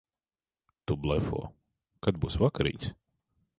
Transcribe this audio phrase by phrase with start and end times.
[0.91, 1.43] Tu blefo.
[2.07, 2.93] Kad būs vakariņas?